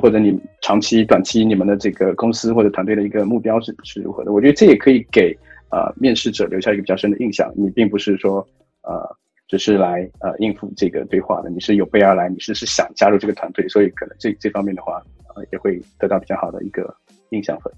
[0.00, 4.32] 或者你长期、短期你们的这个公司或者团队的一个目标是是如何的？
[4.32, 5.36] 我觉得这也可以给
[5.70, 7.52] 呃面试者留下一个比较深的印象。
[7.54, 8.46] 你并不是说
[8.84, 9.06] 呃
[9.48, 15.02] 只是来呃应付这个对话的，你是有备而来，你是是想加入这个团队，所以可能这这方面的话，
[15.34, 16.94] 呃也会得到比较好的一个
[17.30, 17.70] 印象分。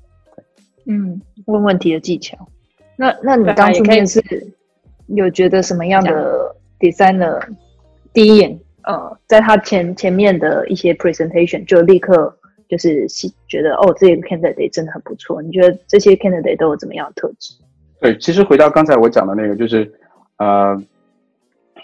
[0.86, 2.36] 嗯，问问题的技巧。
[2.96, 4.22] 那那你当初面试
[5.06, 7.40] 有觉得什么样的 designer
[8.12, 12.36] 第一眼呃，在他前前面的一些 presentation 就立刻
[12.68, 13.06] 就是
[13.48, 15.40] 觉得哦，这个 candidate 真的很不错。
[15.42, 17.54] 你觉得这些 candidate 都有怎么样的特质？
[18.00, 19.90] 对，其实回到刚才我讲的那个，就是
[20.36, 20.76] 呃，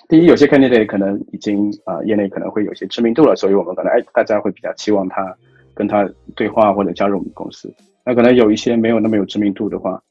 [0.08, 5.34] 第一，有些 candidate 可能已经啊业内可能会有些知名度了，所以我们可能哎大家会比较期望他
[5.74, 7.72] 跟他对话或者加入我们公司。
[8.04, 10.02] 那可能有一些没有那么有知名度的话，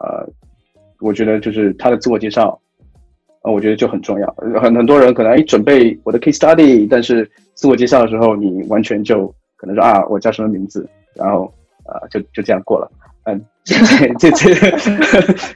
[0.00, 0.26] 呃，
[1.00, 2.60] 我觉得就是他的自我介绍，
[3.42, 4.34] 呃，我觉得就很重要。
[4.36, 11.52] 很很多人可能哎准备我的 case study，但是自我介绍的时候，你完全就可能说啊我叫什么名字，然后
[11.86, 12.90] 呃就就这样过了。
[13.24, 13.74] 嗯， 这
[14.18, 14.54] 这这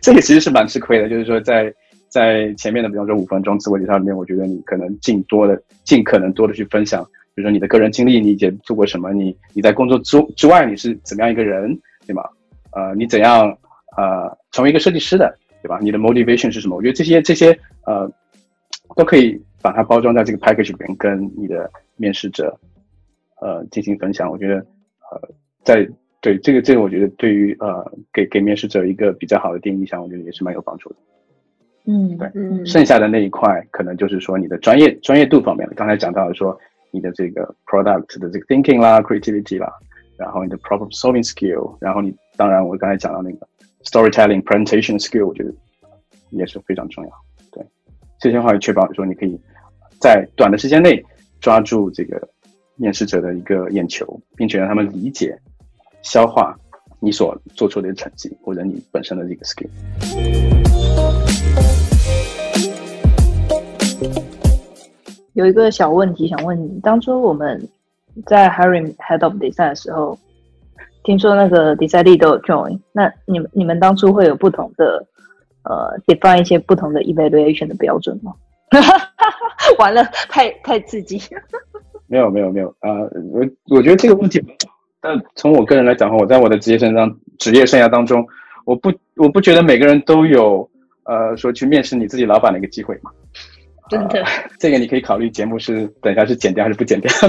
[0.01, 1.09] 这个其实是蛮吃亏的。
[1.09, 1.73] 就是说在
[2.09, 7.03] 在前面的比方说五分钟自我介绍里面，我觉得你可能尽多的尽可能多的去分享。
[7.35, 9.11] 比如说你的个人经历，你以前做过什么？
[9.13, 11.75] 你你在工作之之外你是怎么样一个人，
[12.07, 12.23] 对吗？
[12.73, 13.57] 呃，你怎样
[13.97, 15.79] 呃成为一个设计师的，对吧？
[15.81, 16.77] 你的 motivation 是什么？
[16.77, 18.11] 我觉得这些这些呃
[18.97, 22.59] 都可以把它包装在这个 package 里面，跟你的面试者
[23.41, 24.31] 呃进行分享。
[24.31, 25.29] 我觉得呃
[25.65, 25.89] 在
[26.21, 30.97] 对这个这个，我觉得对于呃给给面试者一个比较好的第一印象，我觉得也是蛮有帮助的。
[31.87, 35.75] 嗯，对，嗯，剩下的那一块可能就是说你的专业专业度方面的。
[35.75, 36.59] 刚才讲到了说。
[36.95, 39.73] 你的这个 product 的这个 thinking 啦，creativity 啦，
[40.19, 43.49] 然后你的 problem solving skill，然后你当然我刚才讲到那个
[43.85, 45.53] storytelling presentation skill，我觉得
[46.31, 47.11] 也是非常重要。
[47.51, 47.65] 对，
[48.19, 49.39] 这些话确保说你可以
[50.01, 51.05] 在短的时间内
[51.41, 52.29] 抓住这个
[52.77, 55.39] 面试者的一个眼球，并且让他们理解、
[56.03, 56.57] 消化
[57.01, 59.69] 你所做出的成绩或者你本身的这个 skill。
[65.35, 67.67] 有一个小问题想问你，当初我们
[68.27, 70.19] 在 hiring head of design 的时候，
[71.05, 75.07] 听说那个 design lead 都有 join，那你们你们当初会有不同的
[75.65, 78.33] 呃 define 一些不同的 evaluation 的标准吗？
[79.79, 81.21] 完了，太太刺激。
[82.07, 82.91] 没有没有没有啊，
[83.33, 84.43] 我我觉得这个问题，
[85.01, 88.27] 但从我个人来讲的话，我在我的职业生涯职业生涯当中，
[88.65, 90.69] 我不我不觉得每个人都有
[91.05, 93.11] 呃说去面试你自己老板的一个机会嘛。
[93.91, 94.25] 真的，
[94.59, 97.11] 这个你可以考虑节目是等一下是剪掉还是不剪掉。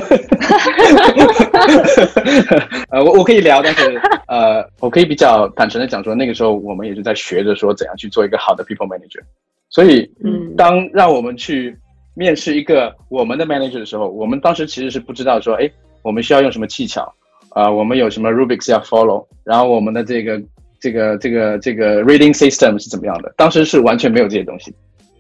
[2.89, 9.21] 呃，我我可以聊，但是呃，我可以比较坦诚的讲说，那个时候我们也是在学着说怎样去做一个好的 people manager。
[9.69, 11.75] 所以，嗯，当让我们去
[12.15, 15.69] 面试一个我们的 manager 的时候，我们当时其实是不知道说，哎，
[16.03, 17.11] 我们需要用什么技巧
[17.49, 17.69] 啊？
[17.69, 19.25] 我们有什么 rubrics 要 follow？
[19.43, 20.41] 然后我们的这个
[20.79, 23.33] 这个这个这个 reading system 是怎么样的？
[23.35, 24.73] 当时是完全没有这些东西。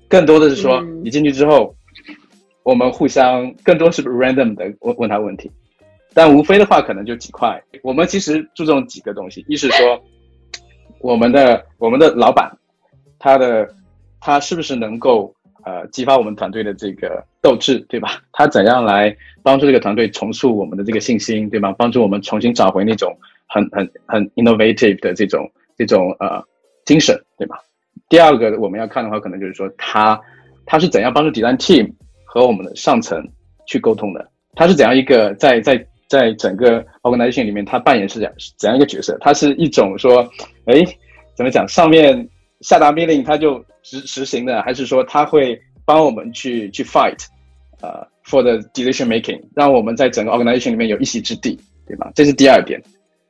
[0.07, 1.75] 更多的是说，你进去之后，
[2.63, 5.51] 我们互相更多是 random 的问问他问题，
[6.13, 7.61] 但无非的话可能就几块。
[7.81, 10.03] 我们其实注重几个东西，一是说，
[11.01, 12.55] 我们的我们的老板，
[13.19, 13.67] 他的
[14.21, 15.33] 他是不是能够
[15.65, 18.21] 呃激发我们团队的这个斗志，对吧？
[18.31, 21.73] 他怎样来帮助这个团队重塑我们的这个信心，对吧？
[21.77, 26.41] 帮助我们重新找回那种很很很 innovative 的这种这种呃
[26.85, 27.59] 精神，对吧？
[28.09, 30.19] 第二个我们要看的话，可能就是说他
[30.65, 31.91] 他是怎样帮助 design team
[32.25, 33.21] 和我们的上层
[33.65, 34.29] 去沟通的？
[34.55, 39.17] 他是怎样一个在在在整个 organization 里面，他扮演是怎样怎样一个角色？
[39.19, 40.21] 他是一种说，
[40.65, 40.83] 哎，
[41.35, 41.67] 怎么讲？
[41.67, 42.27] 上面
[42.61, 47.17] 下达命令他就执执行的，还是说他会帮我们去去 fight，
[47.81, 52.11] 呃，for the decision making，让我们在整个 organization 里面有一席之地，对吧？
[52.13, 52.79] 这是第二点。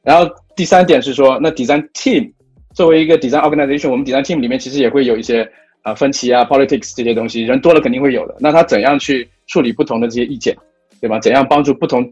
[0.01, 2.33] 然后第三点是说，那 design team。
[2.73, 5.49] 作为一个 design organization，我们 design team 里面其实也会有一些
[5.83, 8.35] 啊分歧啊 politics 这些东西，人多了肯定会有的。
[8.39, 10.55] 那他怎样去处理不同的这些意见，
[10.99, 11.19] 对吧？
[11.19, 12.11] 怎样帮助不同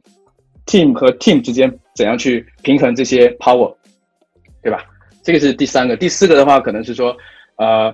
[0.66, 3.74] team 和 team 之间怎样去平衡这些 power，
[4.62, 4.86] 对吧？
[5.24, 5.98] 这个是第三个。
[5.98, 7.16] 第四个的话，可能是说
[7.58, 7.94] 呃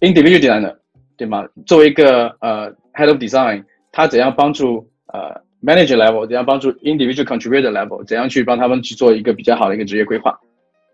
[0.00, 0.74] individual designer，
[1.16, 1.46] 对吗？
[1.66, 10.38] 作为一个呃 head of design，他怎样帮助呃 manager level，怎样帮助 individual contributor level，怎样去帮他们去做一个比较好的一个职业规划。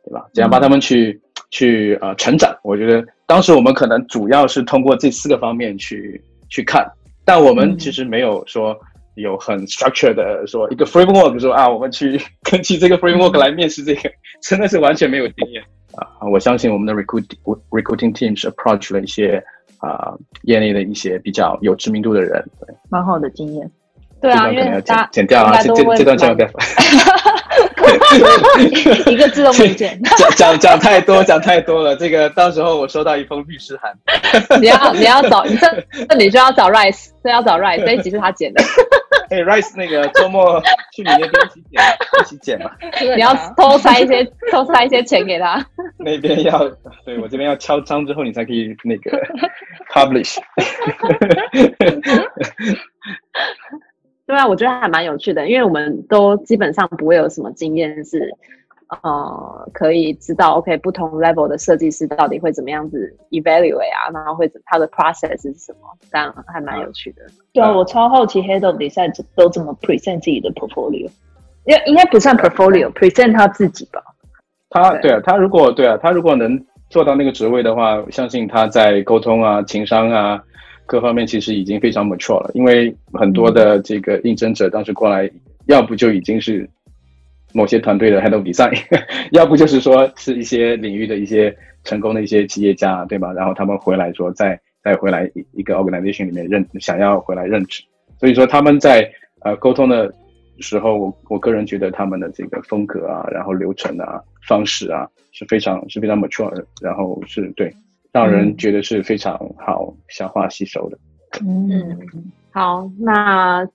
[0.09, 0.27] 对吧？
[0.33, 2.57] 怎样帮他们去去呃成长？
[2.63, 6.91] 我觉得当时我们可能主要是通过这四个方面去去看，
[7.25, 8.77] 但我们其实没有说
[9.17, 14.11] 有很 structure 的说一个 framework 说啊，我们去 根据这个 framework 来面试这个，
[14.43, 15.63] 真的是完全没有经验
[15.97, 16.07] 啊！
[16.33, 17.37] 我相信我们的 recruiting
[17.71, 19.43] recruiting teams approach 了一些
[19.79, 23.71] 啊业内的一些比较有知名度的人，对蛮好的经验。
[24.21, 26.49] 对啊，因为大剪掉啊，这这这段剪掉。
[29.11, 30.01] 一个字都没见。
[30.17, 31.97] 讲讲讲太多，讲太多了。
[31.97, 33.93] 这个到时候我收到一封律师函。
[34.61, 38.63] 你要你要找 这这你就要找 Rice，这要找 Rice，这一集是他剪的。
[39.31, 40.61] 哎，Rice，那个周末
[40.95, 41.83] 去你那边一起剪，
[42.21, 42.71] 一起剪嘛。
[43.15, 45.65] 你要偷塞一些偷塞一些钱给他。
[45.99, 46.67] 那边要
[47.05, 49.11] 对我这边要敲章之后，你才可以那个
[49.93, 50.39] publish。
[54.29, 58.31] 对啊，我觉得还蛮有趣的，因为我们都基本上不会有什么经验是，
[59.03, 67.23] 呃，可以知道 OK 不同 level 的设计师到底会怎么样子 evaluate 啊，然后会他的 process 是什么，这样还蛮有趣的。
[67.55, 71.09] 对啊，我超好奇 head of design 都怎么 present 自己的 portfolio，
[71.65, 74.03] 应应该不算 portfolio，present 他自己吧？
[74.69, 80.43] 他对啊，他如果对啊，他如果能做到那个职位的话，相信他在沟通啊、情商啊。
[80.89, 85.31] 各方面其实已经非常 mature 了，因为很多的这个应征者当时过来，
[85.67, 86.67] 要不就已经是
[87.53, 88.75] 某些团队的 head of design，
[89.33, 93.35] 要不就是说是一些领域的一些成功的一些企业家，对吧？
[93.35, 97.83] 然后他们回来说再再回来一一个 organization 里面任想要回来任职，
[98.19, 99.07] 所以说他们在
[99.41, 100.11] 呃沟通的
[100.61, 107.71] 时候，我我个人觉得他们的这个风格啊，然后流程啊方式啊是非常是非常 mature 的，然后是对。
[108.13, 110.97] 让人觉得是非常好消化吸收的。
[111.45, 111.99] 嗯，
[112.51, 113.69] 好，那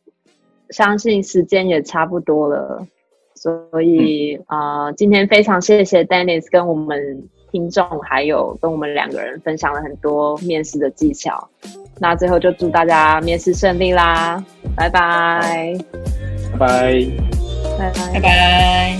[0.69, 2.87] 相信时间也差不多了，
[3.35, 11.47] 所以啊，今天非常谢谢 Dennis 跟我们听众，还有跟我们两个人分享了很多面试的技巧。
[11.99, 14.43] 那最后就祝大家面试顺利啦！
[14.75, 15.77] 拜拜，
[16.53, 16.91] 拜拜，
[17.77, 18.97] 拜拜，拜拜。